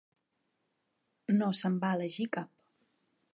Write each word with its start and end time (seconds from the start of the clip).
No 1.41 1.51
se'n 1.59 1.77
va 1.85 1.93
elegir 1.99 2.27
cap. 2.39 2.51